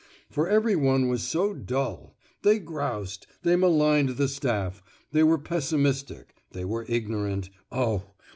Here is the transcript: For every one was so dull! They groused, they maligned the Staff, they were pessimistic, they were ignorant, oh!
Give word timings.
For 0.31 0.49
every 0.49 0.75
one 0.75 1.09
was 1.09 1.21
so 1.21 1.53
dull! 1.53 2.15
They 2.41 2.57
groused, 2.57 3.27
they 3.43 3.55
maligned 3.55 4.17
the 4.17 4.27
Staff, 4.27 4.81
they 5.11 5.21
were 5.21 5.37
pessimistic, 5.37 6.33
they 6.53 6.65
were 6.65 6.87
ignorant, 6.89 7.51
oh! 7.71 8.05